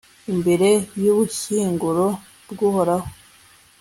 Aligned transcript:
imbere 0.31 0.69
y'ubushyinguro 1.03 2.05
bw'uhoraho 2.51 3.07